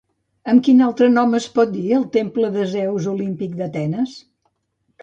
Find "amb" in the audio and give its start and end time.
0.53-0.63